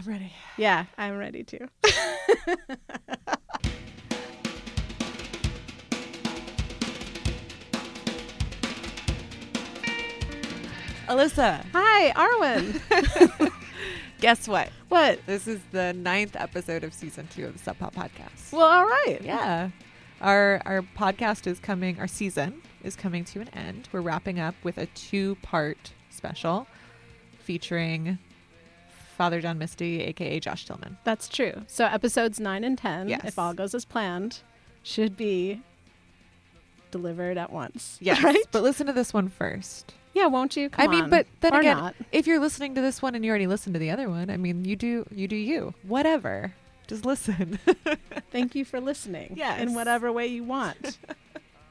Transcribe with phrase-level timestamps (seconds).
[0.00, 0.32] I'm ready.
[0.56, 1.58] Yeah, I'm ready too.
[11.06, 13.52] Alyssa, Hi, Arwen.
[14.22, 14.70] guess what?
[14.88, 15.18] what?
[15.26, 18.52] This is the ninth episode of season two of the Sub Pop Podcast.
[18.52, 19.18] Well, all right.
[19.20, 19.68] yeah.
[20.22, 23.90] Our our podcast is coming our season is coming to an end.
[23.92, 26.66] We're wrapping up with a two part special
[27.38, 28.18] featuring
[29.20, 30.96] Father John Misty, aka Josh Tillman.
[31.04, 31.52] That's true.
[31.66, 33.20] So episodes nine and ten, Yes.
[33.26, 34.38] if all goes as planned,
[34.82, 35.60] should be
[36.90, 37.98] delivered at once.
[38.00, 38.22] Yes.
[38.24, 38.42] Right?
[38.50, 39.92] But listen to this one first.
[40.14, 40.70] Yeah, won't you?
[40.70, 41.10] Come I mean, on.
[41.10, 41.94] but then Or again, not.
[42.12, 44.38] if you're listening to this one and you already listened to the other one, I
[44.38, 45.74] mean, you do you do you.
[45.82, 46.54] Whatever.
[46.86, 47.58] Just listen.
[48.32, 49.34] Thank you for listening.
[49.36, 49.60] Yes.
[49.60, 50.96] In whatever way you want.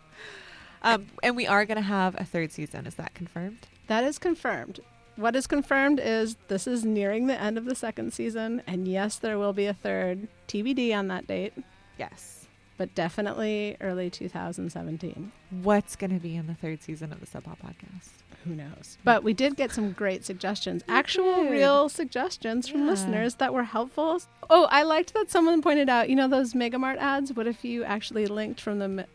[0.83, 2.85] um, and we are going to have a third season.
[2.85, 3.65] Is that confirmed?
[3.87, 4.81] that is confirmed.
[5.19, 9.17] What is confirmed is this is nearing the end of the second season, and yes,
[9.17, 11.51] there will be a third TBD on that date,
[11.97, 12.45] Yes.
[12.77, 15.33] but definitely early 2017.
[15.61, 18.11] What's going to be in the third season of the Sub Pop Podcast?
[18.45, 18.97] Who knows?
[19.03, 21.51] But we did get some great suggestions, We actual did.
[21.51, 22.91] real suggestions from Yeah.
[22.91, 24.21] listeners that were helpful.
[24.49, 27.33] Oh, I liked that someone pointed out, you know, those Megamart ads?
[27.33, 29.05] What if you actually linked from the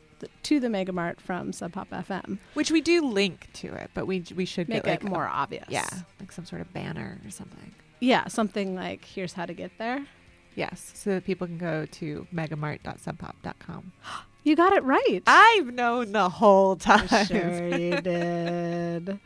[0.44, 2.38] to the Megamart from Sub Pop FM?
[2.54, 5.66] Which we do link to it, but we we should Make like it more obvious.
[5.68, 5.88] Yeah,
[6.20, 7.74] like some sort of banner or something.
[8.00, 10.06] Yeah, something like here's how to get there.
[10.56, 13.92] Yes, so that people can go to megamart.subpop.com.
[14.46, 15.22] You got it right.
[15.26, 17.08] I've known the whole time.
[17.24, 19.18] Sure you did.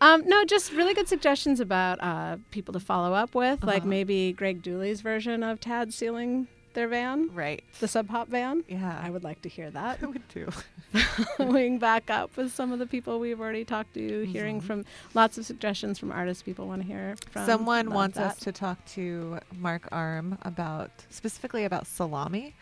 [0.00, 3.88] Um, no, just really good suggestions about uh, people to follow up with, like Uh-huh.
[3.88, 6.48] maybe Greg Dulli's version of Tad sealing
[6.78, 7.64] their van, Right.
[7.80, 8.62] the Sub Pop van.
[8.68, 9.00] Yeah.
[9.02, 9.98] I would like to hear that.
[10.02, 10.48] I would too.
[11.36, 14.64] Following back up with some of the people we've already talked to, hearing Mhm.
[14.64, 17.46] from lots of suggestions from artists people want to hear from.
[17.46, 18.26] Someone wants that.
[18.32, 22.54] us to talk to Mark Arm about specifically about salami.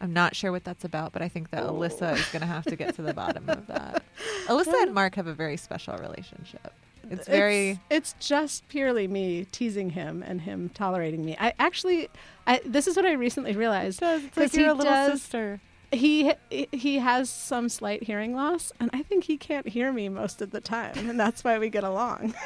[0.00, 1.74] I'm not sure what that's about, but I think that Oh.
[1.74, 4.02] Alyssa is going to have to get to the bottom of that.
[4.46, 6.72] Alyssa and Mark have a very special relationship.
[7.10, 11.36] It's very It's, it's just purely me teasing him and him tolerating me.
[11.38, 12.08] I actually,
[12.46, 14.00] I this is what I recently realized.
[14.00, 14.24] does.
[14.24, 15.60] It's like you're a little does- sister.
[15.90, 16.32] he
[16.72, 20.50] he has some slight hearing loss and i think he can't hear me most of
[20.50, 22.34] the time and that's why we get along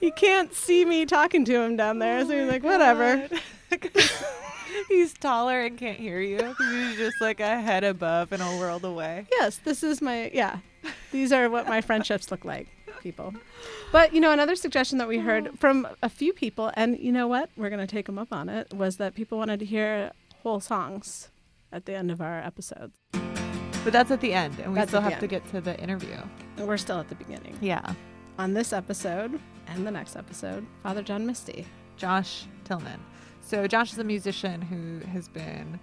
[0.00, 3.28] he can't see me talking to him down there so oh he's like whatever
[4.88, 6.38] he's taller and can't hear you.
[6.58, 9.26] He's just like a head above and a world away.
[9.32, 10.58] yes this is my yeah
[11.12, 12.68] these are what my friendships look like
[13.00, 13.32] people
[13.92, 15.56] but you know another suggestion that we heard oh.
[15.56, 18.48] from a few people and you know what we're going to take them up on
[18.48, 20.12] it was that people wanted to hear
[20.42, 21.28] whole songs
[21.72, 22.98] at the end of our episodes
[23.84, 26.16] But that's at the end, and we That's still have to get to the interview.
[26.58, 27.94] and we're still at the beginning Yeah.
[28.38, 31.64] on this episode and the next episode, Father John Misty.
[31.96, 33.00] Josh Tillman.
[33.40, 35.80] So Josh is a musician who has been,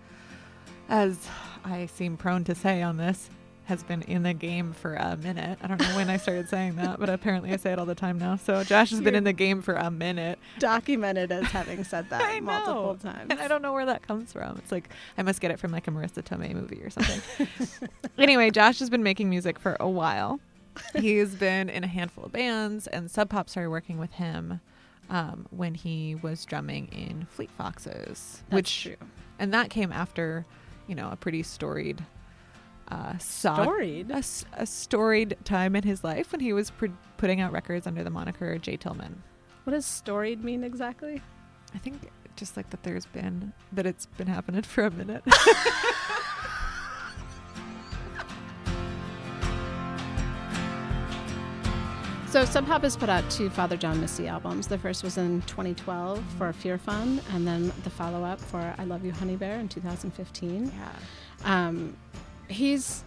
[0.90, 1.28] as
[1.66, 3.30] I seem prone to say on this,
[3.68, 5.60] has been in the game for a minute.
[5.62, 7.96] I don't know when I started saying that, but apparently I say it all the
[7.96, 8.36] time now.
[8.38, 10.40] So Josh has been You're- in the game for a minute.
[10.60, 13.28] Documented as having said that multiple times.
[13.30, 14.58] And I don't know where that comes from.
[14.58, 17.48] It's like I must get it from like a Marisa Tomei movie or something.
[18.18, 20.40] anyway, Josh has been making music for a while.
[20.96, 24.62] He's been in a handful of bands, and Sub Pop started working with him
[25.10, 28.96] um, when he was drumming in Fleet Foxes, That's which true.
[29.40, 30.46] and that came after,
[30.88, 32.04] you know, a pretty storied,
[32.90, 34.12] uh, Storied.
[34.12, 36.88] a, a storied time in his life when he was pr-
[37.18, 38.78] putting out records under the moniker J.
[38.78, 39.22] Tillman.
[39.66, 41.22] What does storied mean exactly?
[41.76, 45.24] I think just like that there's been that it's been happening for a minute.
[52.30, 54.68] So Sub Pop has put out two Father John Misty albums.
[54.68, 59.06] The first was in 2012 for Fear Fun, and then the follow-up for I Love
[59.06, 60.72] You Honey Bear in 2015.
[60.76, 60.90] yeah.
[61.46, 61.96] Um,
[62.48, 63.04] he's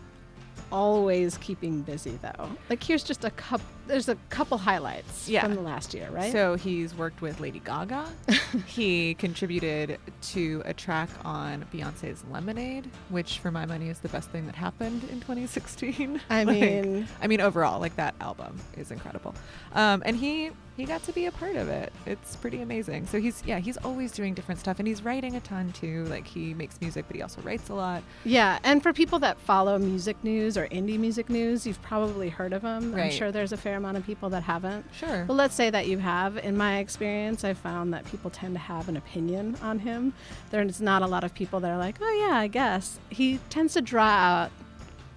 [0.73, 2.51] always keeping busy though.
[2.69, 3.67] Like here's just a couple.
[3.87, 5.43] There's a couple highlights Yeah.
[5.43, 6.31] from the last year, right?
[6.33, 8.07] So he's worked with Lady Gaga.
[8.67, 14.31] he contributed to a track on Beyonce's Lemonade, which for my money is the best
[14.31, 16.21] thing that happened in 2016.
[16.31, 19.35] I Like, mean, I mean overall, like that album is incredible.
[19.75, 21.93] Um, and he he got to be a part of it.
[22.07, 23.07] It's pretty amazing.
[23.07, 26.05] So he's yeah, he's always doing different stuff and he's writing a ton too.
[26.07, 28.03] Like he makes music, but he also writes a lot.
[28.25, 32.53] Yeah, and for people that follow music news or indie music news, you've probably heard
[32.53, 32.95] of him.
[32.95, 34.85] I'm sure there's a fair amount of people that haven't.
[34.95, 35.25] Sure.
[35.27, 36.37] Well, let's say that you have.
[36.39, 40.13] In my experience, I found that people tend to have an opinion on him.
[40.51, 42.99] There's not a lot of people that are like, oh, yeah, I guess.
[43.11, 44.51] He tends to draw out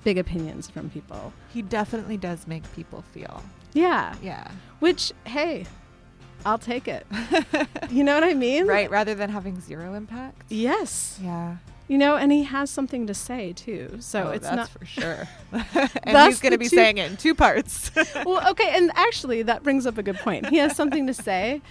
[0.03, 1.31] big opinions from people.
[1.53, 3.43] he definitely does make people feel.
[3.73, 4.15] Yeah.
[4.21, 4.49] Yeah.
[4.79, 5.65] Which, hey,
[6.45, 7.05] I'll take it.
[7.89, 8.67] you know what I mean?
[8.77, 10.41] right, rather than having zero impact.
[10.49, 11.19] Yes.
[11.23, 11.57] Yeah.
[11.87, 13.97] You know, and he has something to say too.
[13.99, 15.27] So Oh, it's that's not for sure.
[15.51, 17.91] and That's he's going to be two- saying it in two parts.
[18.25, 20.47] well, okay, and actually that brings up a good point.
[20.47, 21.61] He has something to say.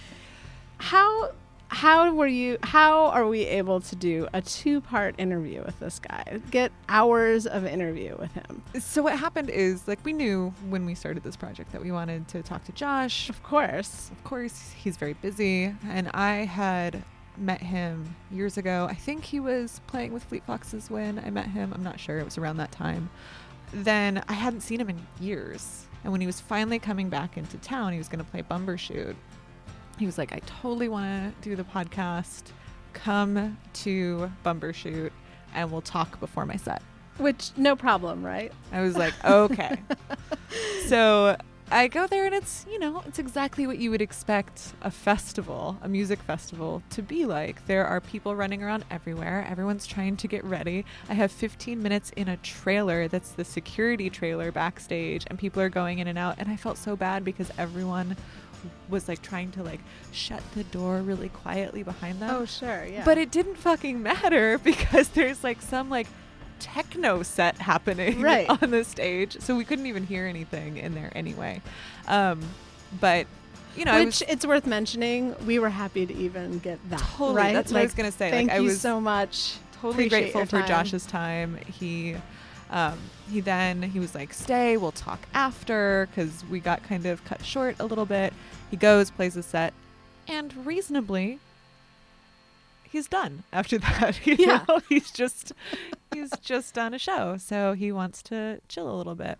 [0.77, 1.31] How
[1.69, 6.39] how were you how are we able to do a two-part interview with this guy?
[6.51, 8.61] Get hours of interview with him.
[8.79, 12.27] so what happened is like we knew when we started this project that we wanted
[12.27, 13.27] to talk to Josh.
[13.29, 14.11] Of course.
[14.11, 17.03] Of course, he's very busy, and I had
[17.37, 18.87] met him years ago.
[18.89, 21.73] I think he was playing with Fleet Foxes when I met him.
[21.73, 22.19] I'm not sure.
[22.19, 23.09] It was around that time.
[23.73, 25.85] Then I hadn't seen him in years.
[26.03, 29.15] And when he was finally coming back into town, he was going to play Bumbershoot.
[29.97, 32.43] He was like, I totally want to do the podcast.
[32.93, 35.11] Come to Bumbershoot
[35.55, 36.81] and we'll talk before my set.
[37.17, 38.51] Which no problem, right?
[38.71, 39.77] I was like, okay.
[40.87, 41.37] so
[41.73, 45.77] I go there and it's, you know, it's exactly what you would expect a festival,
[45.81, 47.65] a music festival, to be like.
[47.65, 49.45] There are people running around everywhere.
[49.49, 50.85] Everyone's trying to get ready.
[51.09, 55.69] I have 15 minutes in a trailer that's the security trailer backstage, and people are
[55.69, 56.35] going in and out.
[56.37, 58.15] And I felt so bad because everyone
[58.89, 59.81] was like trying to like
[60.11, 62.29] shut the door really quietly behind them.
[62.29, 63.03] Oh, sure, yeah.
[63.03, 66.07] But it didn't fucking matter because there's like some like
[66.63, 68.49] techno set happening Right.
[68.49, 69.37] on the stage.
[69.41, 71.61] So we couldn't even hear anything in there anyway.
[72.07, 72.39] Um,
[72.99, 73.27] but
[73.75, 76.99] you know, Which was it's worth mentioning, we were happy to even get that.
[76.99, 77.53] totally right?
[77.53, 78.29] that's what I was gonna say.
[78.29, 79.55] Thank like I you so much.
[79.73, 80.65] totally Appreciate grateful for.
[80.67, 81.57] Josh's time.
[81.67, 82.15] He
[82.69, 82.97] um,
[83.31, 87.43] he then he was like, "Stay, we'll talk after," because we got kind of cut
[87.43, 88.31] short a little bit.
[88.71, 89.73] He goes, plays a set,
[90.27, 91.39] and reasonably,
[92.93, 94.19] he's done after that.
[94.25, 94.63] You Yeah.
[94.69, 95.51] know, he's just
[96.13, 99.37] he's just done a show, so he wants to chill a little bit.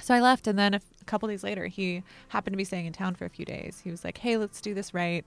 [0.00, 2.64] So I left, and then a, f- a couple days later, he happened to be
[2.64, 3.80] staying in town for a few days.
[3.84, 5.24] He was like, "Hey, let's do this right.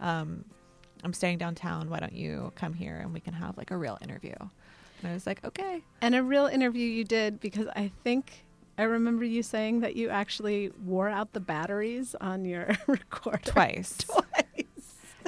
[0.00, 0.44] Um,
[1.04, 1.88] I'm staying downtown.
[1.90, 5.14] Why don't you come here and we can have like a real interview?" And I
[5.14, 8.44] was like, "Okay." And a real interview you did because I think
[8.78, 13.96] I remember you saying that you actually wore out the batteries on your recorder Twice.
[14.08, 14.25] Twice.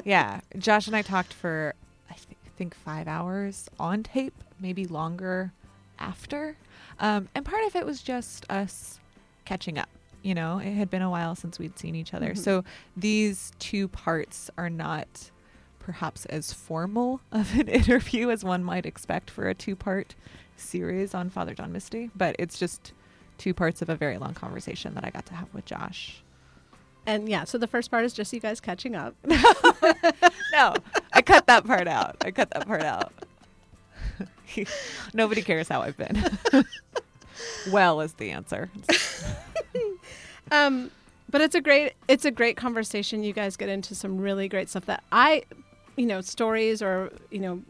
[0.05, 1.73] Yeah, Josh and I talked for
[2.09, 5.51] I th- think five hours on tape, maybe longer
[5.99, 6.55] after.
[6.99, 8.99] Um, and part of it was just us
[9.45, 9.89] catching up.
[10.21, 12.31] You know, it had been a while since we'd seen each other.
[12.31, 12.37] Mhm.
[12.37, 12.63] So
[12.97, 15.31] these two parts are not
[15.79, 20.15] perhaps as formal of an interview as one might expect for a two part
[20.57, 22.91] series on Father John Misty, but it's just
[23.37, 26.21] two parts of a very long conversation that I got to have with Josh.
[27.05, 29.15] And yeah, so the first part is just you guys catching up.
[30.51, 30.73] No,
[31.13, 32.17] I cut that part out.
[32.25, 33.13] I cut that part out.
[35.13, 36.21] Nobody cares how I've been.
[37.71, 38.69] well is the answer.
[40.51, 40.89] Um,
[41.29, 43.23] but it's a great it's a great conversation.
[43.23, 45.43] You guys get into some really great stuff that I,
[45.95, 47.61] you know, stories or you know,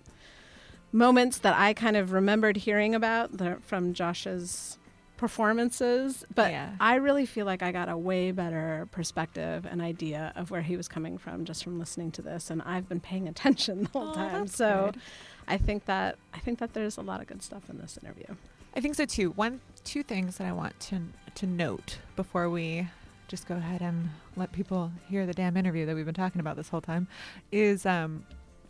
[0.92, 4.79] moments that I kind of remembered hearing about the, from Josh's
[5.20, 6.26] performances.
[6.34, 6.72] But Yeah.
[6.80, 10.76] I really feel like I got a way better perspective and idea of where he
[10.78, 14.10] was coming from just from listening to this, and I've been paying attention the whole
[14.10, 14.48] Oh, time.
[14.48, 14.92] So.
[14.94, 15.02] good.
[15.48, 18.36] I think that I think that there's a lot of good stuff in this interview.
[18.76, 19.32] I think so too.
[19.32, 21.02] One, two things that I want to
[21.36, 22.88] to note before we
[23.28, 26.56] just go ahead and let people hear the damn interview that we've been talking about
[26.56, 27.08] this whole time
[27.52, 28.26] is um,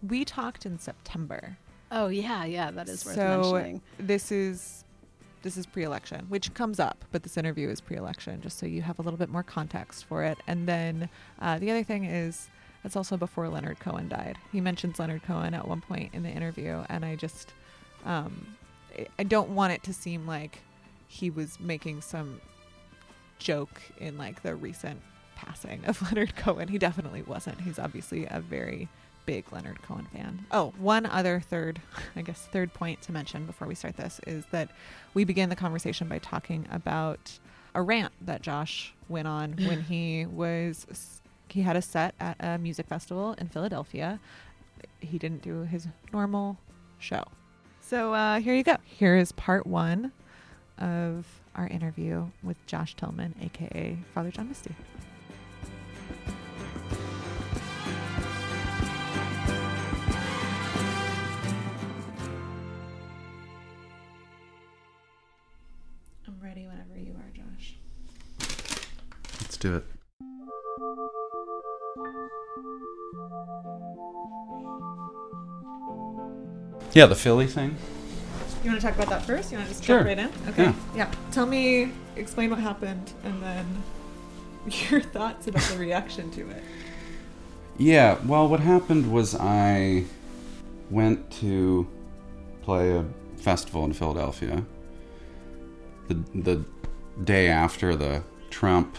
[0.08, 1.58] we talked in September.
[1.92, 3.82] Oh yeah, yeah, that is worth So- mentioning.
[3.98, 4.86] This is
[5.42, 9.00] this is pre-election, which comes up, but this interview is pre-election, just so you have
[9.00, 10.38] a little bit more context for it.
[10.48, 11.10] And then
[11.42, 12.50] uh, the other thing is
[12.84, 14.38] it's also before Leonard Cohen died.
[14.52, 17.54] He mentions Leonard Cohen at one point in the interview, and I just
[18.06, 18.56] um,
[18.98, 20.60] I- I don't want it to seem like
[21.08, 22.40] he was making some
[23.40, 25.00] joke in like the recent
[25.36, 26.68] passing of Leonard Cohen.
[26.68, 27.62] He definitely wasn't.
[27.62, 28.88] He's obviously a very
[29.30, 30.44] big Leonard Cohen fan.
[30.50, 31.80] Oh, one other third,
[32.16, 34.72] I guess, third point to mention before we start this is that
[35.14, 37.38] we began the conversation by talking about
[37.76, 42.58] a rant that Josh went on when he was he had a set at a
[42.58, 44.20] music festival in Philadelphia.
[45.00, 46.58] He didn't do his normal
[46.98, 47.24] show.
[47.82, 48.78] So uh, here you go.
[48.84, 50.12] Here is part one
[50.80, 54.74] of our interview with Josh Tillman, aka Father John Misty.
[69.60, 69.84] Do it.
[76.94, 77.76] Yeah, the Philly thing.
[78.64, 79.52] You want to talk about that first?
[79.52, 79.98] You want to just Sure.
[80.04, 80.50] jump right in?
[80.50, 80.64] Okay.
[80.64, 80.74] Yeah.
[80.96, 81.12] yeah.
[81.32, 83.84] Tell me, explain what happened, and then
[84.90, 86.64] your thoughts about the reaction to it.
[87.78, 90.04] Yeah, well, what happened was I
[90.90, 91.88] went to
[92.64, 93.06] play a
[93.38, 94.66] festival in Philadelphia
[96.10, 96.66] the the
[97.24, 98.98] day after the Trump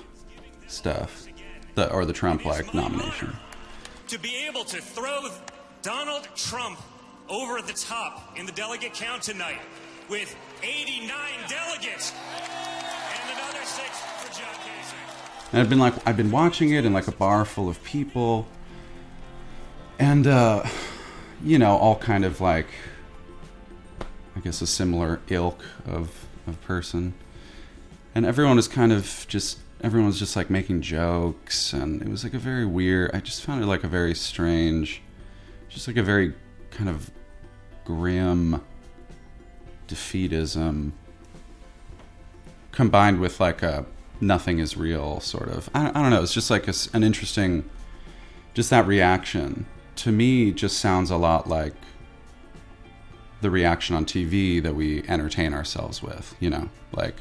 [0.70, 1.26] stuff,
[1.74, 3.36] the or the Trump like nomination.
[4.08, 5.28] to be able to throw
[5.82, 6.78] Donald Trump
[7.28, 9.60] over the top in the delegate count tonight
[10.08, 11.10] with 89
[11.48, 15.52] delegates and another six for John Kasich.
[15.52, 18.46] And I've been like, I've been watching it in like a bar full of people,
[19.98, 20.64] and uh,
[21.42, 22.66] you know, all kind of like,
[24.36, 27.14] I guess a similar ilk of of person,
[28.14, 32.24] and everyone is kind of just everyone was just like making jokes, and it was
[32.24, 33.10] like a very weird.
[33.14, 35.02] I just found it like a very strange,
[35.68, 36.34] just like a very
[36.70, 37.10] kind of
[37.84, 38.62] grim
[39.88, 40.92] defeatism
[42.70, 43.84] combined with like a
[44.20, 47.68] nothing is real sort of i, I don't know it's just like a an interesting
[48.54, 51.74] just that reaction to me just sounds a lot like
[53.40, 57.16] the reaction on tv that we entertain ourselves with you know like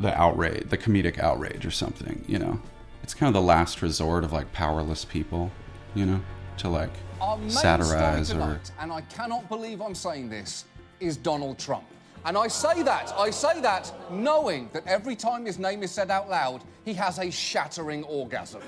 [0.00, 2.60] the outrage the comedic outrage or something you know
[3.02, 5.50] it's kind of the last resort of like powerless people
[5.94, 6.20] you know
[6.58, 10.64] to like Our main satirize or tonight, and I cannot believe I'm saying this,
[11.00, 11.84] is Donald Trump.
[12.24, 16.10] And I say that, I say that knowing that every time his name is said
[16.10, 18.60] out loud, he has a shattering orgasm.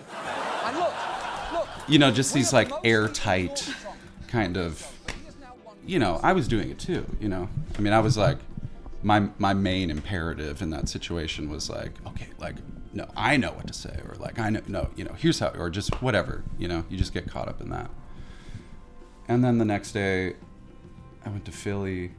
[0.64, 0.92] And look,
[1.52, 1.68] look.
[1.86, 3.68] you know just these like airtight
[4.28, 7.48] kind of He is now one- you know, I was doing it too, you know.
[7.78, 8.38] I mean, I was like
[9.04, 12.56] my my main imperative in that situation was like, okay, like
[12.92, 15.50] no, I know what to say or like I know no, you know, here's how
[15.50, 17.90] or just whatever, you know, you just get caught up in that.
[19.28, 20.34] And then the next day
[21.24, 22.12] I went to Philly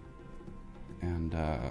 [1.02, 1.70] and uh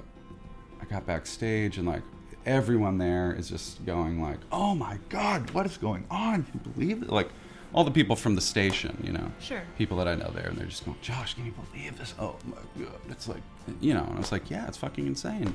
[0.80, 2.02] I got backstage and like
[2.44, 6.42] everyone there is just going like, "Oh my god, what is going on?
[6.42, 7.30] Can you believe it?" Like
[7.74, 9.30] all the people from the station, you know.
[9.40, 9.62] Sure.
[9.76, 12.14] People that I know there and they're just going, "Josh, can you believe this?
[12.18, 13.42] Oh my god." It's like,
[13.80, 15.52] you know, and I was like, "Yeah, it's fucking insane."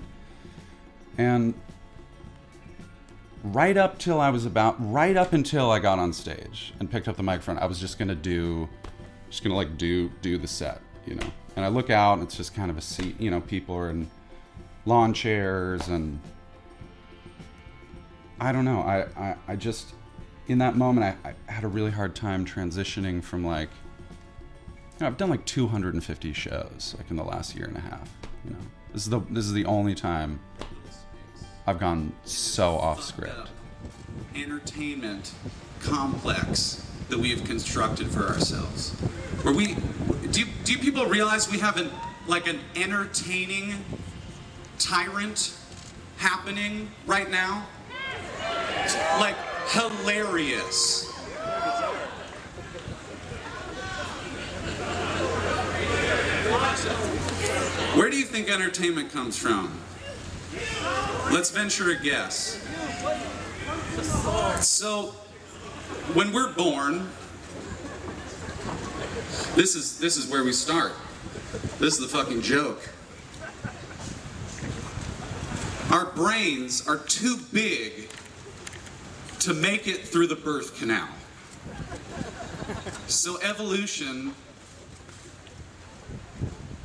[1.17, 1.53] And
[3.41, 7.07] right up till I was about right up until I got on stage and picked
[7.07, 8.67] up the microphone, I was just gonna do,
[9.29, 11.31] just gonna like do do the set, you know.
[11.55, 13.39] And I look out, and it's just kind of a seat, you know.
[13.39, 14.09] People are in
[14.85, 16.19] lawn chairs, and
[18.41, 18.81] I don't know.
[18.81, 19.93] I I, I just
[20.49, 23.69] in that moment, I, I had a really hard time transitioning from like.
[24.97, 28.09] You know, I've done like 250 shows like in the last year and a half.
[28.43, 28.59] You know,
[28.91, 30.41] this is the this is the only time
[31.65, 33.49] I've gone so off script.
[34.35, 35.31] entertainment
[35.81, 38.91] complex that we have constructed for ourselves.
[39.43, 39.75] Where we
[40.31, 41.91] do, do people realize we have an
[42.27, 43.85] like an entertaining
[44.79, 45.55] tyrant
[46.17, 47.67] happening right now?
[49.19, 49.35] Like
[49.69, 51.11] hilarious.
[57.95, 59.79] Where do you think entertainment comes from?
[61.31, 62.65] Let's venture a guess.
[64.61, 65.13] So,
[66.13, 67.09] when we're born,
[69.55, 70.93] this is this is where we start.
[71.79, 72.81] This is the fucking joke.
[75.91, 78.09] Our brains are too big
[79.39, 81.07] to make it through the birth canal.
[83.07, 84.33] So evolution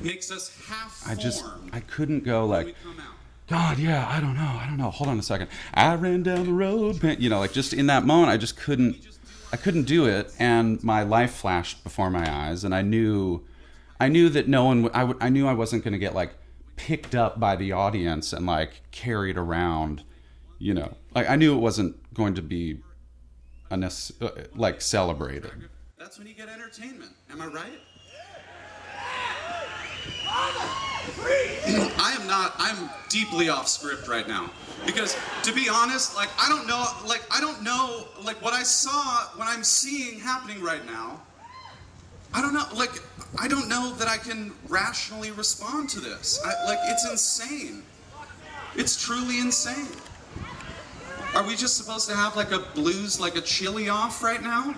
[0.00, 2.74] makes us half I just I couldn't go like.
[3.46, 4.90] God, yeah, I don't know, I don't know.
[4.90, 5.48] Hold on a second.
[5.74, 8.96] I ran down the road, you know, like just in that moment, I just couldn't,
[9.52, 13.44] I couldn't do it, and my life flashed before my eyes, and I knew,
[14.00, 16.14] I knew that no one, would, I would, I knew I wasn't going to get
[16.14, 16.32] like
[16.76, 20.04] picked up by the audience and like carried around,
[20.58, 22.80] you know, like I knew it wasn't going to be,
[23.70, 25.52] a nece- uh, like celebrated.
[25.98, 27.12] That's when you get entertainment.
[27.30, 27.80] Am I right?
[31.98, 32.54] I am not.
[32.58, 34.50] I'm deeply off script right now
[34.84, 38.62] because, to be honest, like I don't know, like I don't know, like what I
[38.62, 41.20] saw, what I'm seeing happening right now.
[42.32, 43.00] I don't know, like
[43.40, 46.40] I don't know that I can rationally respond to this.
[46.44, 47.82] I, like it's insane.
[48.76, 49.86] It's truly insane.
[51.34, 54.74] Are we just supposed to have like a blues, like a chili off right now?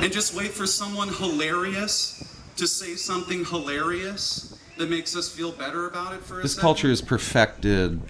[0.00, 2.24] and just wait for someone hilarious
[2.56, 6.62] to say something hilarious that makes us feel better about it for a This second?
[6.62, 8.00] culture has perfected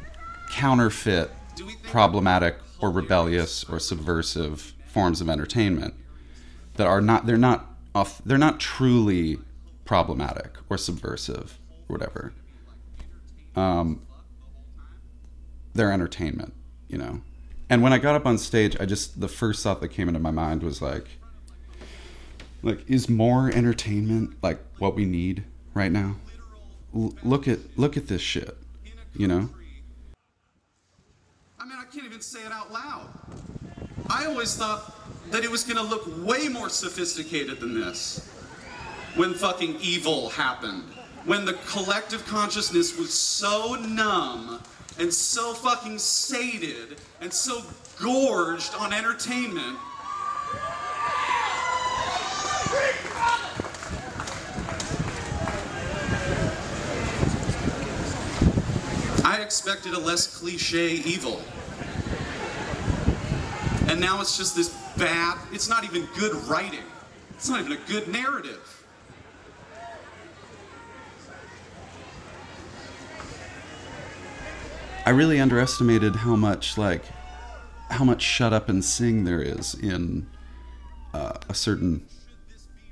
[0.52, 5.94] counterfeit, Do we think- problematic, or rebellious or subversive forms of entertainment
[6.76, 9.38] that are not they're not off, they're not truly
[9.84, 12.32] problematic or subversive or whatever.
[13.56, 14.00] Um,
[15.74, 16.52] they're entertainment,
[16.88, 17.20] you know,
[17.68, 20.20] And when I got up on stage, I just the first thought that came into
[20.20, 21.06] my mind was like,
[22.62, 26.16] like is more entertainment like what we need right now?
[26.94, 28.56] L- look at look at this shit,
[29.14, 29.48] you know.
[31.60, 33.08] I mean, I can't even say it out loud.
[34.08, 34.96] I always thought
[35.30, 38.28] that it was gonna look way more sophisticated than this
[39.14, 40.82] when fucking evil happened.
[41.24, 44.60] When the collective consciousness was so numb
[45.00, 47.62] and so fucking sated and so
[48.00, 49.78] gorged on entertainment.
[59.24, 61.40] I expected a less cliche evil.
[63.88, 66.84] And now it's just this bad, it's not even good writing.
[67.30, 68.79] It's not even a good narrative.
[75.10, 77.02] I really underestimated how much like
[77.90, 80.28] how much shut up and sing there is in
[81.12, 82.06] uh, a certain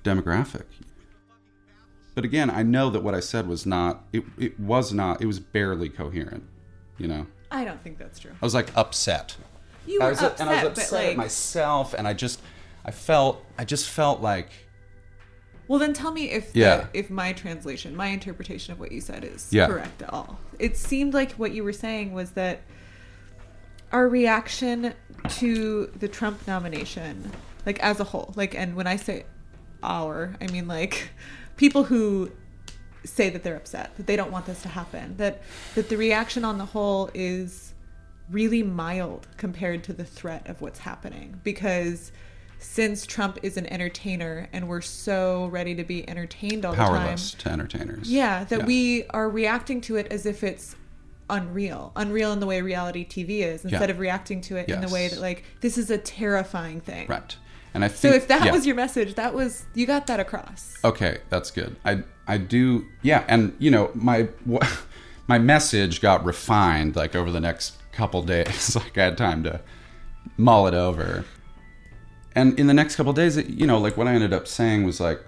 [0.03, 0.65] demographic.
[2.17, 5.27] But again, I know that what I said was not it, it was not it
[5.27, 6.43] was barely coherent,
[6.99, 7.29] you know.
[7.53, 8.33] I don't think that's true.
[8.33, 9.37] I was like upset.
[9.87, 12.15] You I were was, upset, and I was but upset at like, myself and I
[12.15, 12.43] just
[12.85, 14.51] I felt I just felt like
[15.69, 16.89] well, then tell me if Yeah.
[16.93, 19.67] the, if my translation, my interpretation of what you said is Yeah.
[19.67, 20.39] correct at all.
[20.59, 22.63] It seemed like what you were saying was that
[23.93, 24.95] our reaction
[25.29, 27.31] to the Trump nomination,
[27.67, 29.25] like as a whole, like, and when I say
[29.83, 31.11] our, I mean like
[31.57, 32.31] people who
[33.05, 35.43] say that they're upset, that they don't want this to happen, that
[35.75, 37.75] that the reaction on the whole is
[38.31, 42.13] really mild compared to the threat of what's happening because
[42.59, 47.39] since Trump is an entertainer and we're so ready to be entertained all powerless the
[47.39, 47.59] time.
[47.59, 48.11] Powerless to entertainers.
[48.11, 48.65] Yeah, that Yeah.
[48.67, 50.75] we are reacting to it as if it's
[51.31, 51.93] unreal.
[51.97, 53.95] Unreal in the way reality TV is instead Yeah.
[53.95, 57.07] of reacting to it in the way that like this is a terrifying thing.
[57.09, 57.37] Right.
[57.75, 58.53] And I think, So if that yeah.
[58.53, 60.75] was your message, that was you got that across.
[60.83, 61.77] Okay, that's good.
[61.85, 64.29] I I do yeah, and you know my
[65.29, 68.75] my message got refined like over the next couple days.
[68.77, 69.61] like I had time to
[70.39, 71.25] mull it over.
[72.35, 75.01] And in the next couple days, you know, like what I ended up saying was
[75.01, 75.21] like,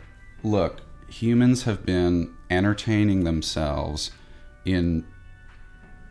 [0.42, 4.10] look, humans have been entertaining themselves
[4.64, 5.06] in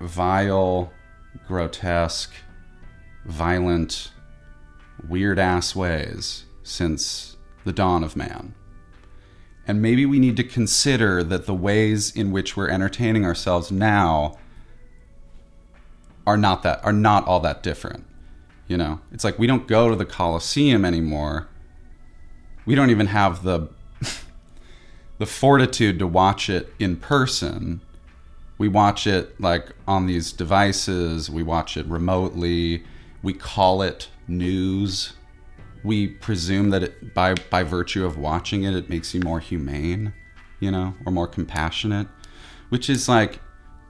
[0.02, 0.92] vile,
[1.48, 2.34] grotesque,
[3.26, 4.12] violent,
[5.08, 8.54] weird ass ways since the dawn of man.
[9.68, 14.38] And maybe we need to consider that the ways in which we're entertaining ourselves now
[16.26, 18.06] are not that are not all that different.
[18.70, 21.48] You know, it's like we don't go to the Colosseum anymore.
[22.68, 23.68] We don't even have the
[25.18, 27.82] the fortitude to watch it in person.
[28.60, 32.84] We watch it like on these devices, we watch it remotely,
[33.24, 35.14] we call it news.
[35.84, 40.14] We presume that it, by by virtue of watching it it makes you more humane,
[40.60, 42.08] you know, or more compassionate,
[42.70, 43.42] which is like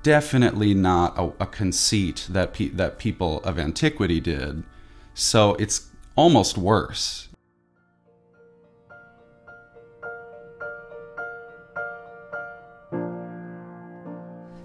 [0.04, 4.64] definitely not a, a conceit that pe- that people of antiquity did.
[5.14, 7.30] So it's almost worse.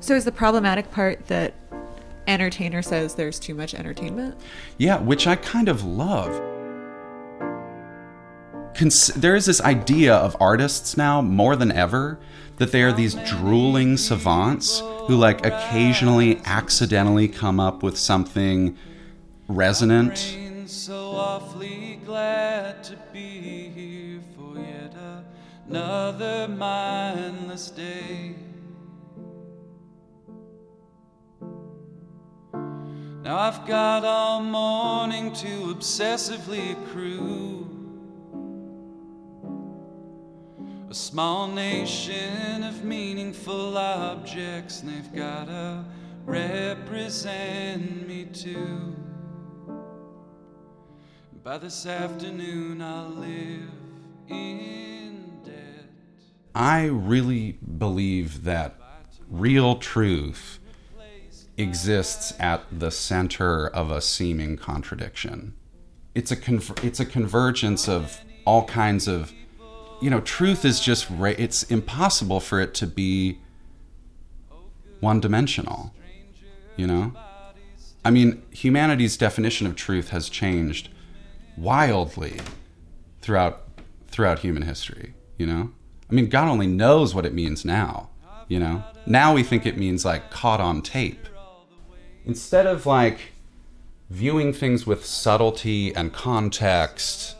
[0.00, 1.54] So is the problematic part that
[2.26, 4.38] entertainer says there's too much entertainment?
[4.76, 6.53] Yeah, which I kind of love.
[8.76, 12.18] Cons- there is this idea of artists now more than ever
[12.56, 18.76] that they are these drooling savants who like occasionally accidentally come up with something
[19.48, 24.94] resonant So awfully glad to be here for yet
[25.68, 28.34] another mindless day.
[33.22, 37.63] Now I've got all morning to obsessively accrue
[40.94, 45.84] a small nation of meaningful objects, and they've gotta
[46.24, 48.94] represent me too.
[51.42, 53.72] By this afternoon, I'll live
[54.28, 55.90] in debt.
[56.54, 58.76] I really believe that
[59.28, 60.60] real truth
[61.56, 65.54] exists at the center of a seeming contradiction.
[66.14, 69.32] It's a conver- it's a convergence of all kinds of
[70.00, 73.38] you know, truth is just it's impossible for it to be
[75.00, 75.94] one dimensional.
[76.76, 77.12] You know?
[78.04, 80.88] I mean, humanity's definition of truth has changed
[81.56, 82.40] wildly
[83.20, 83.62] throughout
[84.08, 85.72] throughout human history, you know?
[86.08, 88.10] I mean, God only knows what it means now,
[88.46, 88.84] you know?
[89.06, 91.26] Now we think it means like caught on tape.
[92.24, 93.32] Instead of like
[94.10, 97.36] viewing things with subtlety and context,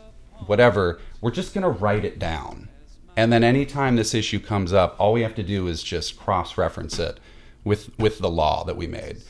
[0.47, 2.69] whatever, we're just going to write it down.
[3.17, 6.57] And then anytime this issue comes up, all we have to do is just cross
[6.57, 7.19] reference it
[7.63, 9.21] with, with the law that we made.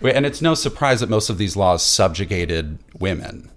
[0.00, 3.50] And it's no surprise that most of these laws subjugated women.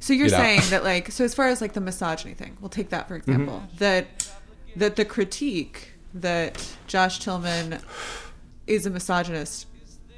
[0.00, 0.38] So you're You know?
[0.38, 3.14] saying that like so as far as like the misogyny thing, we'll take that for
[3.14, 3.62] example.
[3.66, 3.76] Mm-hmm.
[3.78, 4.32] That
[4.76, 7.78] that the critique that Josh Tillman
[8.66, 9.66] is a misogynist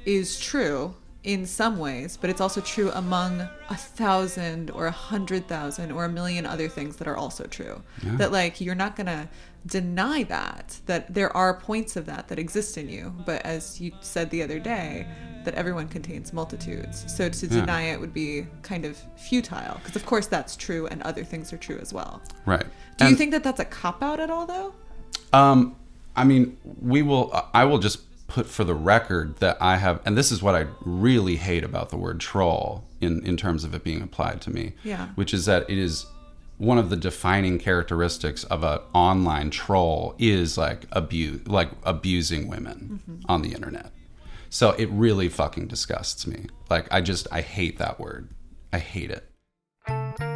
[0.05, 5.47] is true in some ways, but it's also true among a thousand or a hundred
[5.47, 7.81] thousand or a million other things that are also true.
[8.03, 9.27] That like you're not gonna
[9.65, 13.91] deny that that there are points of that that exist in you, but as you
[14.01, 15.07] said the other day,
[15.45, 17.03] that everyone contains multitudes.
[17.07, 17.59] So to Yeah.
[17.61, 21.51] deny it would be kind of futile because of course that's true and other things
[21.51, 22.21] are true as well.
[22.45, 22.65] Right.
[22.97, 24.73] Do you think that that's a cop out at all though?
[25.33, 25.75] Um,
[26.15, 27.33] I mean, we will.
[27.53, 30.67] I will just put for the record that I have, and this is what I
[30.81, 34.73] really hate about the word troll in in terms of it being applied to me.
[34.83, 35.09] Yeah.
[35.15, 36.05] Which is that it is
[36.57, 43.01] one of the defining characteristics of an online troll is like abuse, like abusing women
[43.07, 43.21] mm-hmm.
[43.29, 43.91] on the internet.
[44.49, 46.45] So it really fucking disgusts me.
[46.69, 48.29] Like I just I hate that word.
[48.71, 50.34] I hate it.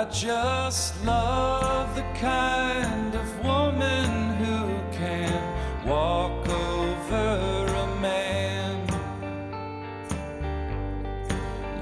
[0.00, 8.88] I just love the kind of woman who can walk over a man.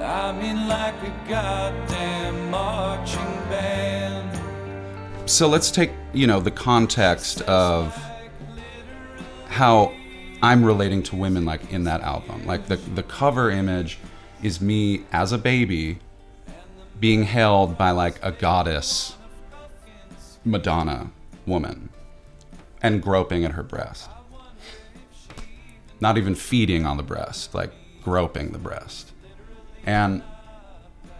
[0.03, 5.31] I mean, like a goddamn marching band.
[5.31, 7.97] so let's take you know the context of
[9.47, 9.93] how
[10.43, 12.45] I'm relating to women like in that album.
[12.47, 14.01] Like the the cover image
[14.43, 16.01] is me as a baby
[17.01, 19.17] being held by like a goddess
[20.45, 21.11] Madonna
[21.47, 21.91] woman
[22.83, 24.09] and groping at her breast.
[26.01, 29.13] Not even feeding on the breast, like groping the breast.
[29.85, 30.23] And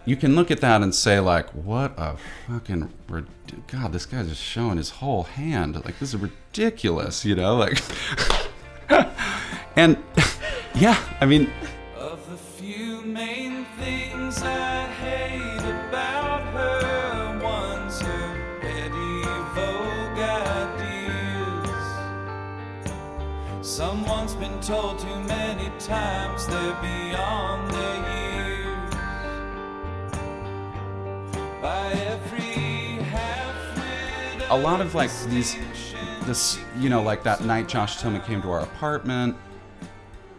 [0.05, 2.15] you can look at that and say like what a
[2.47, 2.89] fucking
[3.67, 7.79] god this guy's just showing his whole hand like this is ridiculous you know like
[9.75, 9.97] and
[10.75, 11.47] yeah i mean
[24.69, 28.93] told too many times they're beyond their years.
[31.59, 35.55] By every half-wit a lot of like these
[36.27, 39.35] this you know like that night josh tillman came to our apartment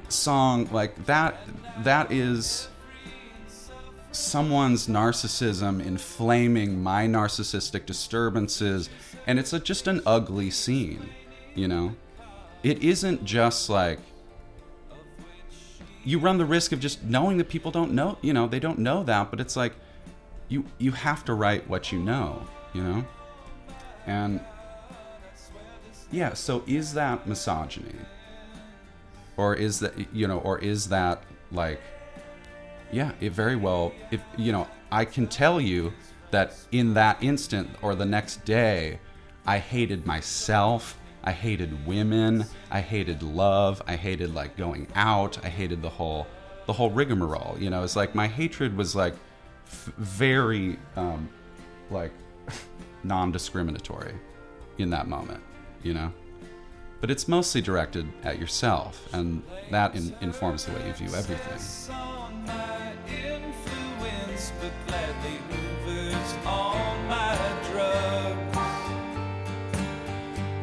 [0.09, 1.41] song like that
[1.79, 2.69] that is
[4.13, 8.91] someone's narcissism inflaming my narcissistic disturbances
[9.27, 11.11] and it's a, just an ugly scene
[11.57, 11.97] you know
[12.63, 13.99] it isn't just like
[16.11, 18.79] you run the risk of just knowing that people don't know you know they don't
[18.79, 19.75] know that but it's like
[20.49, 22.43] you you have to write what you know
[22.73, 23.05] you know?
[24.07, 24.41] And
[26.11, 27.95] yeah so is that misogyny?
[29.37, 31.81] Or is that you know or is that like
[32.93, 35.93] yeah it very well if you know i can tell you
[36.31, 38.99] that in that instant or the next day
[39.47, 42.47] i hated myself i hated women.
[42.71, 43.83] I hated love.
[43.87, 45.45] I hated like going out.
[45.45, 46.27] I hated the whole
[46.67, 47.83] the whole rigmarole you know?
[47.83, 49.15] It's like my hatred was like
[49.67, 51.29] f- very um
[51.91, 52.13] like
[53.05, 54.15] non-discriminatory
[54.79, 55.43] in that moment
[55.83, 56.13] you know?
[57.01, 61.59] But it's mostly directed at yourself and that in- informs the way you view everything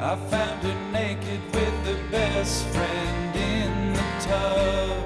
[0.09, 5.03] I found her naked with her best friend in the tub.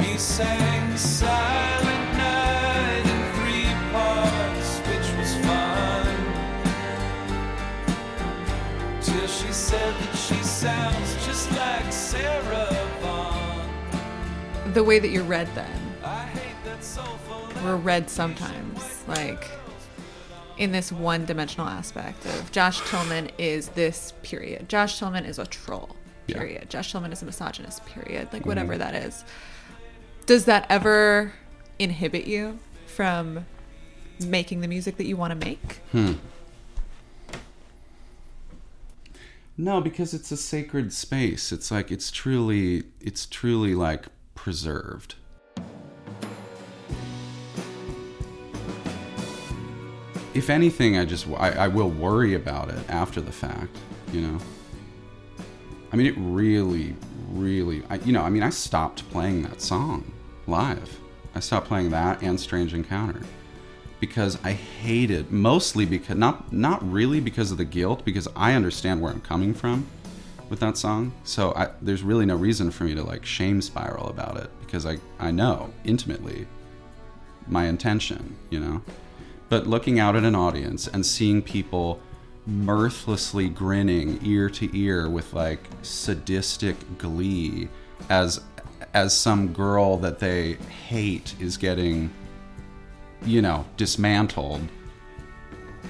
[0.00, 6.16] We sang Silent Night in three parts, which was fun.
[9.00, 14.72] Till she said that she sounds just like Sarah Vaughan.
[14.72, 15.80] The way that you're read then.
[16.02, 19.48] I hate that soulful We're read sometimes like
[20.58, 24.68] in this one-dimensional aspect of Josh Tillman is this period.
[24.68, 25.94] Josh Tillman is a troll.
[26.26, 26.38] Yeah.
[26.38, 26.70] Period.
[26.70, 27.84] Josh Tillman is a misogynist.
[27.86, 28.28] Period.
[28.32, 28.46] Like mhm.
[28.46, 29.24] whatever that is.
[30.26, 31.32] Does that ever
[31.78, 33.46] inhibit you from
[34.24, 35.80] making the music that you want to make?
[35.92, 36.14] Hmm.
[39.58, 45.14] no because it's a sacred space it's like it's truly it's truly like preserved
[50.36, 53.76] if anything, I just I, I will worry about it after the fact.
[54.12, 54.38] You know.
[55.92, 56.94] I mean, it really,
[57.30, 57.82] really.
[57.88, 60.12] I, you know, I mean, I stopped playing that song
[60.46, 61.00] live.
[61.34, 63.22] I stopped playing that and Strange Encounter
[64.00, 69.00] because I hated mostly because not not really because of the guilt because I understand
[69.00, 69.86] where I'm coming from
[70.48, 71.12] with that song.
[71.24, 74.86] So I, there's really no reason for me to like shame spiral about it because
[74.86, 76.46] I I know intimately
[77.48, 78.82] my intention, you know.
[79.48, 82.00] But looking out at an audience and seeing people
[82.46, 87.68] mirthlessly grinning ear to ear with like sadistic glee
[88.08, 88.40] as
[88.94, 90.54] as some girl that they
[90.88, 92.10] hate is getting
[93.24, 94.62] you know dismantled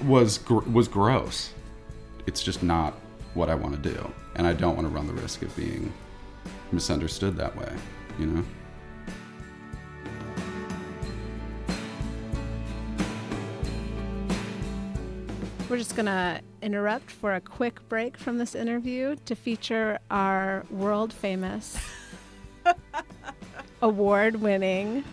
[0.03, 1.53] was gr- was gross.
[2.25, 2.95] It's just not
[3.37, 5.93] what i want to do and i don't want to run the risk of being
[6.71, 7.71] misunderstood that way
[8.19, 8.43] you know
[15.69, 20.65] We're just going to interrupt for a quick break from this interview to feature our
[20.69, 21.77] world famous,
[23.81, 25.03] award winning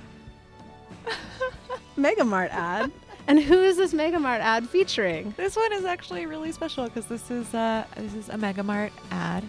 [1.96, 2.92] Megamart ad.
[3.26, 5.32] And who is this Megamart ad featuring?
[5.38, 9.44] This one is actually really special because this is uh, this is a Megamart ad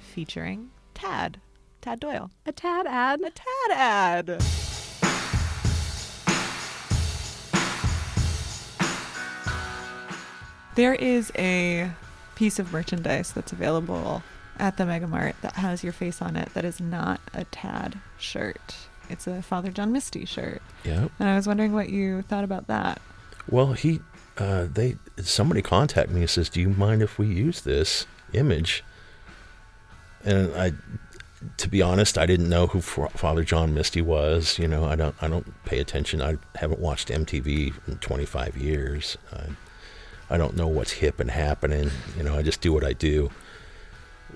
[0.00, 1.40] featuring Tad,
[1.80, 2.32] Tad Doyle.
[2.44, 3.20] A Tad ad.
[3.20, 4.69] A Tad ad.
[10.80, 11.90] There is a
[12.36, 14.22] piece of merchandise that's available
[14.58, 18.76] at the Megamart that has your face on it that is not a Tad shirt.
[19.10, 20.62] It's a Father John Misty shirt.
[20.82, 21.08] Yeah.
[21.18, 22.98] And I was wondering what you thought about that.
[23.46, 24.00] Well, he,
[24.38, 28.82] uh, they, somebody contacted me and says, "Do you mind if we use this image?"
[30.24, 30.72] And I,
[31.58, 34.58] to be honest, I didn't know who Father John Misty was.
[34.58, 36.22] You know, I don't, I don't pay attention.
[36.22, 39.18] I haven't watched MTV in 25 years.
[39.30, 39.48] I,
[40.30, 41.90] I don't know what's hip and happening.
[42.16, 43.30] You know, I just do what I do.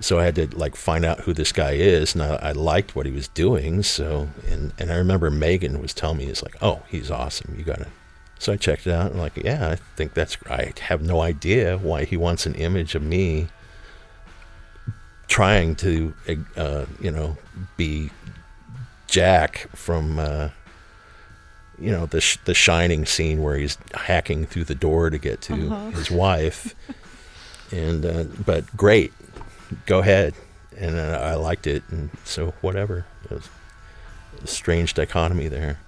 [0.01, 2.95] So I had to like find out who this guy is, and I, I liked
[2.95, 3.81] what he was doing.
[3.81, 7.55] So, and and I remember Megan was telling me, "It's like, oh, he's awesome.
[7.57, 7.87] You gotta."
[8.37, 10.37] So I checked it out, and like, yeah, I think that's.
[10.49, 13.47] I have no idea why he wants an image of me
[15.27, 16.13] trying to,
[16.55, 17.37] uh, you know,
[17.77, 18.09] be
[19.07, 20.49] Jack from, uh,
[21.79, 25.41] you know, the sh- the Shining scene where he's hacking through the door to get
[25.41, 25.89] to Uh-huh.
[25.91, 26.75] his wife,
[27.71, 29.13] and uh, but great,
[29.85, 30.33] go ahead,
[30.77, 33.05] and uh, I liked it, and so whatever.
[33.25, 33.49] It was
[34.43, 35.79] a strange dichotomy there.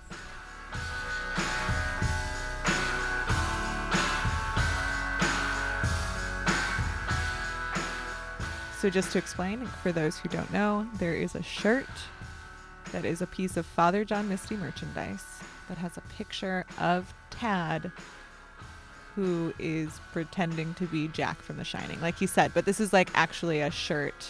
[8.80, 11.88] So, just to explain, for those who don't know, there is a shirt
[12.92, 15.24] that is a piece of Father John Misty merchandise
[15.70, 17.92] that has a picture of Tad,
[19.16, 22.54] who is pretending to be Jack from The Shining, like you said.
[22.54, 24.30] But this is like actually a shirt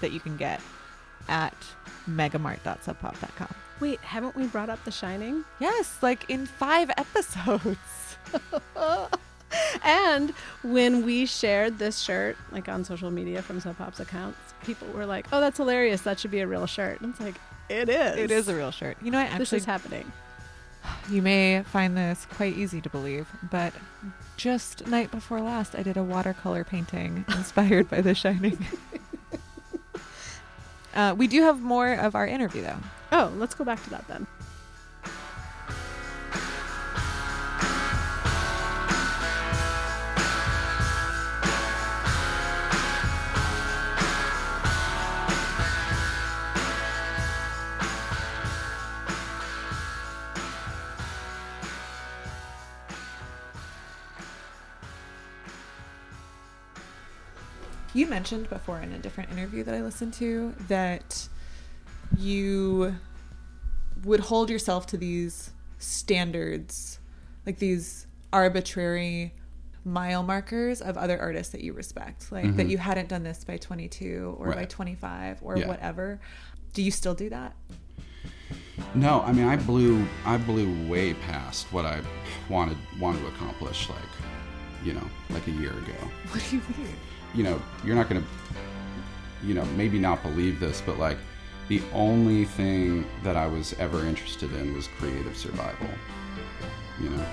[0.00, 0.60] that you can get
[1.28, 1.54] at
[2.08, 3.54] megamart.subpop.com.
[3.80, 5.44] Wait, haven't we brought up The Shining?
[5.60, 7.78] Yes, like in five episodes.
[9.84, 10.30] And
[10.62, 15.06] when we shared this shirt, like on social media from Sub Pop's accounts, people were
[15.06, 16.00] like, "Oh, that's hilarious!
[16.02, 17.36] That should be a real shirt." And it's like,
[17.68, 18.16] it is.
[18.16, 18.96] It is a real shirt.
[19.02, 20.10] You know, I This is happening.
[21.08, 23.72] You may find this quite easy to believe, but
[24.36, 28.58] just night before last, I did a watercolor painting inspired by The Shining.
[30.94, 32.76] uh, we do have more of our interview, though.
[33.12, 34.26] Oh, let's go back to that then.
[58.14, 61.28] Mentioned before in a different interview that I listened to that
[62.16, 62.94] you
[64.04, 67.00] would hold yourself to these standards,
[67.44, 69.34] like these arbitrary
[69.84, 72.30] mile markers of other artists that you respect.
[72.30, 72.70] Like that mm-hmm.
[72.70, 75.66] you hadn't done this by 22 or by 25 or Yeah.
[75.66, 76.20] whatever.
[76.72, 77.56] Do you still do that?
[78.94, 82.00] No, I mean I blew I blew way past what I
[82.48, 83.98] wanted wanted to accomplish like
[84.84, 85.98] you know, like a year ago.
[86.30, 86.96] What do you mean?
[87.34, 88.22] You know, you're not gonna
[89.44, 91.18] you know, maybe not believe this, but like
[91.68, 95.88] the only thing that I was ever interested in was creative survival.
[97.00, 97.26] You know?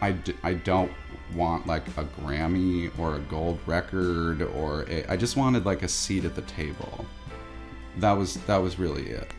[0.00, 0.92] I, d- I don't
[1.34, 5.88] want like a Grammy or a gold record or a, I just wanted like a
[5.88, 7.04] seat at the table.
[7.98, 9.32] That was that was really it.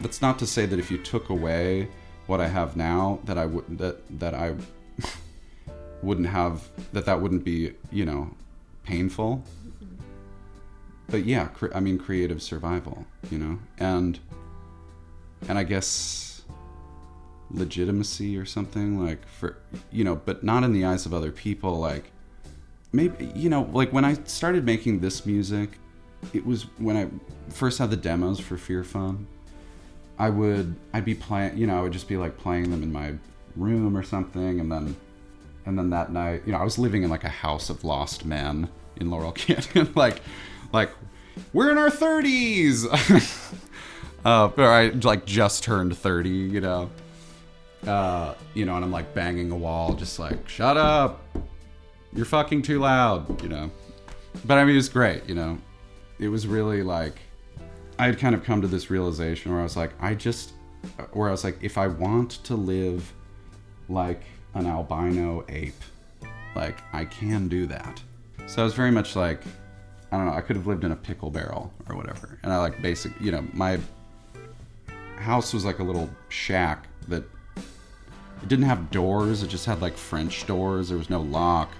[0.00, 1.88] that's not to say that if you took away
[2.26, 4.54] what I have now, that I would that that I
[6.02, 8.30] wouldn't have that that wouldn't be you know
[8.84, 9.44] painful.
[11.08, 14.18] But yeah, cre- I mean creative survival, you know, and
[15.48, 16.42] and I guess
[17.50, 19.56] legitimacy or something like for
[19.90, 21.78] you know, but not in the eyes of other people.
[21.78, 22.10] Like
[22.92, 25.78] maybe you know, like when I started making this music,
[26.32, 27.08] it was when I
[27.52, 29.26] first had the demos for Fear Fun.
[30.22, 32.92] I would I'd be playing, you know, I would just be like playing them in
[32.92, 33.14] my
[33.56, 34.94] room or something, and then
[35.66, 38.24] and then that night, you know, I was living in like a house of lost
[38.24, 38.68] men
[39.00, 40.22] in Laurel Canyon, like
[40.72, 40.90] like
[41.52, 42.86] we're in our thirties.
[44.24, 46.88] uh, but I like just turned thirty, you know.
[47.84, 51.20] Uh, you know, and I'm like banging a wall, just like shut up,
[52.12, 53.72] you're fucking too loud, you know.
[54.44, 55.58] But I mean, it was great, you know.
[56.20, 57.16] It was really like
[58.02, 60.54] I had kind of come to this realization where I was like, I just,
[61.12, 63.12] where I was like, if I want to live
[63.88, 65.80] like an albino ape,
[66.56, 68.02] like I can do that.
[68.48, 69.44] So I was very much like,
[70.10, 72.40] I don't know, I could have lived in a pickle barrel or whatever.
[72.42, 73.78] And I like basic, you know, my
[75.14, 77.22] house was like a little shack that
[77.54, 81.70] it didn't have doors, it just had like French doors, there was no lock.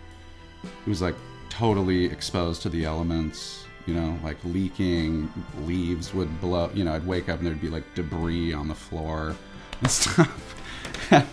[0.62, 1.16] It was like
[1.48, 6.70] totally exposed to the elements you know, like leaking, leaves would blow.
[6.72, 9.34] You know, I'd wake up and there'd be like debris on the floor
[9.80, 11.10] and stuff.
[11.10, 11.26] and,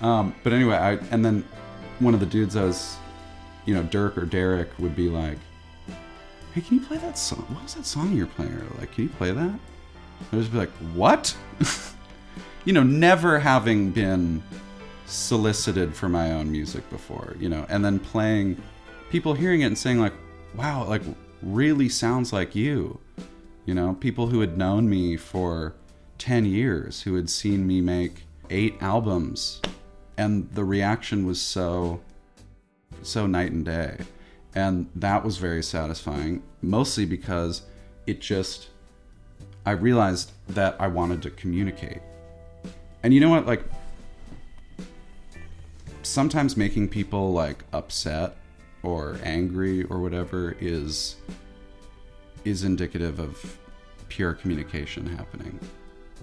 [0.00, 1.44] um, but anyway, I and then
[1.98, 2.96] one of the dudes I was,
[3.64, 5.38] you know, Dirk or Derek would be like,
[6.54, 7.44] "Hey, can you play that song?
[7.50, 9.58] What was that song you're playing?" Like, "Can you play that?"
[10.32, 11.36] I'd just be like, "What?"
[12.64, 14.42] you know, never having been
[15.06, 18.60] solicited for my own music before, you know, and then playing,
[19.10, 20.14] people hearing it and saying like,
[20.54, 21.02] "Wow, like."
[21.42, 23.00] Really sounds like you.
[23.64, 25.74] You know, people who had known me for
[26.18, 29.60] 10 years, who had seen me make eight albums,
[30.16, 32.00] and the reaction was so,
[33.02, 33.98] so night and day.
[34.54, 37.62] And that was very satisfying, mostly because
[38.06, 38.68] it just,
[39.66, 42.00] I realized that I wanted to communicate.
[43.02, 43.46] And you know what?
[43.46, 43.64] Like,
[46.02, 48.36] sometimes making people like upset
[48.86, 51.16] or angry or whatever is
[52.44, 53.58] is indicative of
[54.08, 55.58] pure communication happening.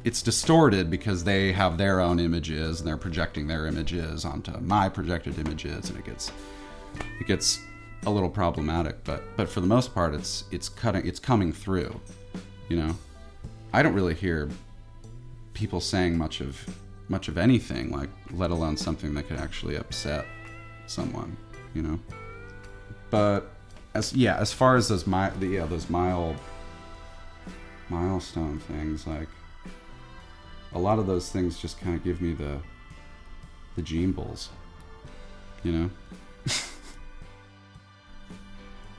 [0.06, 4.88] It's distorted because they have their own images and they're projecting their images onto my
[4.88, 6.32] projected images and it gets
[7.20, 7.60] it gets
[8.06, 12.00] a little problematic, but but for the most part it's it's cutting it's coming through,
[12.70, 12.96] you know.
[13.74, 14.50] I don't really hear
[15.54, 16.58] people saying much of
[17.10, 20.26] much of anything like let alone something that could actually upset
[20.88, 21.36] someone,
[21.74, 22.00] you know
[23.14, 23.52] but
[23.94, 26.36] as yeah, as far as those mi- the, yeah those mile
[27.88, 29.28] milestone things, like
[30.74, 32.58] a lot of those things just kind of give me the
[33.76, 34.50] the gene bulls,
[35.62, 35.92] you know.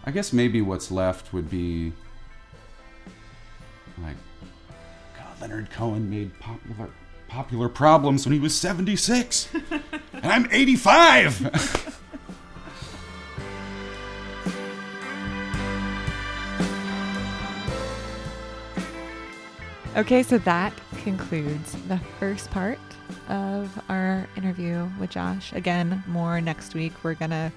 [0.05, 1.93] I guess maybe what's left would be
[4.01, 4.17] like
[5.19, 6.89] God, Leonard Cohen made popular
[7.27, 9.83] popular problems when he was 76 and
[10.23, 11.81] I'm 85.
[19.97, 20.73] Okay, so that
[21.05, 22.81] concludes the first part
[23.29, 25.53] of our interview with Josh.
[25.53, 26.93] Again, more next week.
[27.05, 27.53] We're going to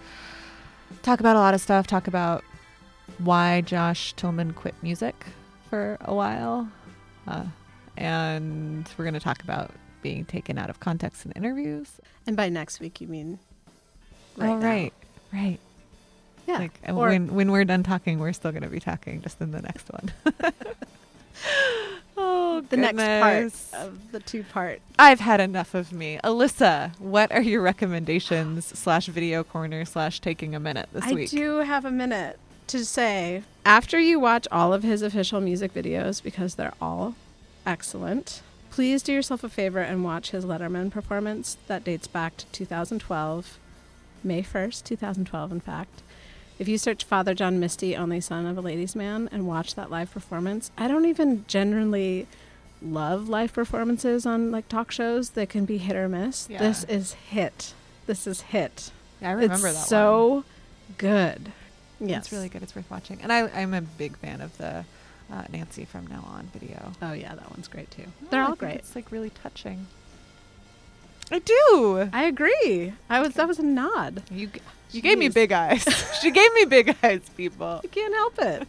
[1.02, 2.43] talk about a lot of stuff, talk about
[3.17, 5.15] why Josh Tillman quit music
[5.67, 6.69] for a while.
[7.28, 7.45] Uh,
[7.97, 9.71] and we're going to talk about
[10.04, 12.00] being taken out of context in interviews.
[12.28, 13.39] And by next week, you mean
[14.36, 14.67] right oh, now.
[14.67, 14.93] right,
[15.34, 15.60] right.
[16.45, 16.60] Yeah.
[16.60, 19.50] Like Or- when when we're done talking, we're still going to be talking just in
[19.50, 20.12] the next one.
[22.18, 24.82] oh, the next part of the two part.
[24.98, 26.20] I've had enough of me.
[26.24, 31.30] Alyssa, what are your recommendations slash video corner slash taking a minute this I week?
[31.34, 35.74] I do have a minute to say after you watch all of his official music
[35.74, 37.15] videos because they're all
[37.65, 38.42] excellent.
[38.70, 43.58] Please do yourself a favor and watch his Letterman performance that dates back to 2012,
[44.24, 46.02] May 1st, 2012, in fact.
[46.60, 49.92] If you search Father John Misty, only son of a ladies' man, and watch that
[49.92, 52.28] live performance, I don't even generally
[52.82, 55.32] love live performances on like talk shows.
[55.32, 56.48] They can be hit or miss.
[56.50, 56.60] Yeah.
[56.60, 57.74] This is hit.
[58.08, 58.92] This is hit.
[59.22, 60.44] Yeah, I remember it's that so one.
[60.98, 61.52] good.
[62.00, 62.26] Yes.
[62.26, 62.64] It's really good.
[62.64, 63.20] It's worth watching.
[63.22, 64.86] And I, I'm a big fan of the
[65.32, 66.94] uh, Nancy from Now On video.
[67.02, 68.06] Oh yeah, that one's great too.
[68.30, 68.76] They're I all great.
[68.76, 69.88] It's like really touching.
[71.32, 72.10] I do.
[72.14, 72.94] I agree.
[73.10, 74.24] I was that was a nod.
[74.32, 74.50] You
[74.92, 75.83] g- you gave me big eyes.
[76.21, 77.81] she gave me big eyes, people.
[77.83, 78.67] I can't help it.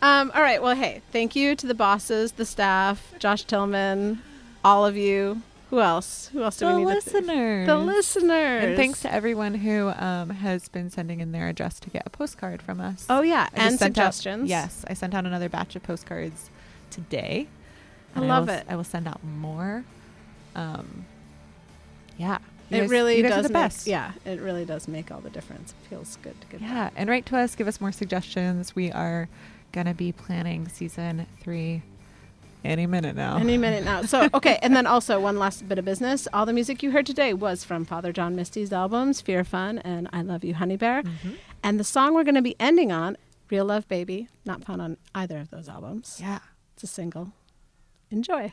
[0.00, 0.62] Um, all right.
[0.62, 4.22] Well, hey, thank you to the bosses, the staff, Josh Tillman,
[4.64, 5.42] all of you.
[5.70, 6.28] Who else?
[6.32, 6.94] Who else do The we need?
[6.94, 7.26] to thank?
[7.26, 7.66] listeners.
[7.66, 8.64] The listeners.
[8.64, 12.10] And thanks to everyone who um, has been sending in their address to get a
[12.10, 13.04] postcard from us.
[13.10, 14.48] Oh yeah, I and sent out- suggestions.
[14.48, 16.48] yes, I sent out another batch of postcards
[16.90, 17.48] today.
[18.16, 18.66] I and love will, it.
[18.68, 19.84] I will send out more.
[20.54, 21.04] Um,
[22.16, 22.38] yeah,
[22.70, 23.86] You it guys- really you guys does are the make, best.
[23.86, 25.74] Yeah, it really does make all the difference.
[25.84, 27.54] It feels good to get Yeah, and write to us.
[27.54, 28.74] Give us more suggestions.
[28.76, 29.28] We are
[29.72, 31.82] gonna be planning season three
[32.64, 33.36] any minute now.
[33.38, 34.02] Any minute now.
[34.02, 34.58] So, okay.
[34.62, 36.26] And then also, one last bit of business.
[36.32, 40.08] All the music you heard today was from Father John Misty's albums, Fear Fun and
[40.12, 41.02] I Love You, Honeybear.
[41.04, 41.30] Mm-hmm.
[41.62, 43.16] And the song we're going to be ending on,
[43.50, 46.18] Real Love Baby, not found on either of those albums.
[46.20, 46.40] yeah.
[46.74, 47.32] It's a single.
[48.10, 48.52] Enjoy.